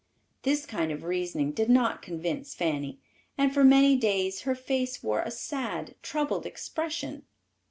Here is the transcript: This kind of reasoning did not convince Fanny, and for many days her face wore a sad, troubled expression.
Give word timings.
This 0.41 0.65
kind 0.65 0.91
of 0.91 1.03
reasoning 1.03 1.51
did 1.51 1.69
not 1.69 2.01
convince 2.01 2.55
Fanny, 2.55 2.97
and 3.37 3.53
for 3.53 3.63
many 3.63 3.95
days 3.95 4.41
her 4.49 4.55
face 4.55 5.03
wore 5.03 5.21
a 5.21 5.29
sad, 5.29 5.93
troubled 6.01 6.47
expression. 6.47 7.27